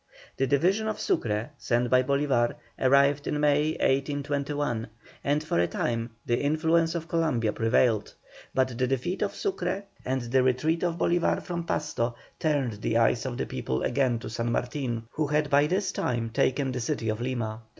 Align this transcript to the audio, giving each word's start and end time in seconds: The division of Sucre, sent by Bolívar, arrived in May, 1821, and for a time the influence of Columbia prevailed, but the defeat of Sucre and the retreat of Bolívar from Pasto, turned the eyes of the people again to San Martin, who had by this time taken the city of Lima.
The 0.37 0.47
division 0.47 0.87
of 0.87 0.99
Sucre, 0.99 1.51
sent 1.59 1.91
by 1.91 2.01
Bolívar, 2.01 2.55
arrived 2.79 3.27
in 3.27 3.39
May, 3.39 3.73
1821, 3.73 4.87
and 5.23 5.43
for 5.43 5.59
a 5.59 5.67
time 5.67 6.09
the 6.25 6.39
influence 6.41 6.95
of 6.95 7.07
Columbia 7.07 7.53
prevailed, 7.53 8.15
but 8.51 8.75
the 8.79 8.87
defeat 8.87 9.21
of 9.21 9.35
Sucre 9.35 9.83
and 10.03 10.21
the 10.23 10.41
retreat 10.41 10.81
of 10.83 10.97
Bolívar 10.97 11.39
from 11.43 11.65
Pasto, 11.65 12.15
turned 12.39 12.81
the 12.81 12.97
eyes 12.97 13.27
of 13.27 13.37
the 13.37 13.45
people 13.45 13.83
again 13.83 14.17
to 14.17 14.27
San 14.31 14.51
Martin, 14.51 15.03
who 15.11 15.27
had 15.27 15.51
by 15.51 15.67
this 15.67 15.91
time 15.91 16.31
taken 16.31 16.71
the 16.71 16.79
city 16.81 17.07
of 17.09 17.21
Lima. 17.21 17.61